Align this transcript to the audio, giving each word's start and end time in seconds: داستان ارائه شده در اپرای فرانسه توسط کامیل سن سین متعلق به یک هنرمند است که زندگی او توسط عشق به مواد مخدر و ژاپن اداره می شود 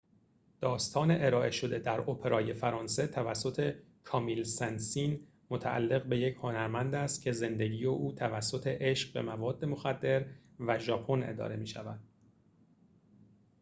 داستان 0.61 1.11
ارائه 1.11 1.51
شده 1.51 1.79
در 1.79 1.99
اپرای 2.01 2.53
فرانسه 2.53 3.07
توسط 3.07 3.75
کامیل 4.03 4.43
سن 4.43 4.77
سین 4.77 5.27
متعلق 5.49 6.05
به 6.05 6.19
یک 6.19 6.35
هنرمند 6.35 6.95
است 6.95 7.21
که 7.21 7.31
زندگی 7.31 7.85
او 7.85 8.11
توسط 8.11 8.67
عشق 8.67 9.13
به 9.13 9.21
مواد 9.21 9.65
مخدر 9.65 10.25
و 10.59 10.79
ژاپن 10.79 11.23
اداره 11.23 11.55
می 11.55 11.67
شود 11.67 11.99